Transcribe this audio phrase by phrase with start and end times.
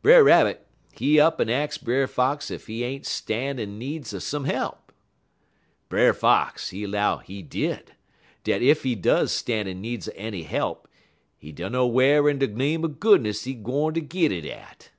[0.00, 4.20] Brer Rabbit, he up en ax Brer Fox ef he ain't stan' in needs er
[4.20, 4.92] some he'p.
[5.88, 7.90] Brer Fox, he 'low he did,
[8.44, 10.86] dat ef he does stan' in needs er any he'p,
[11.36, 14.90] he dunner whar in de name er goodness he gwine to git it at.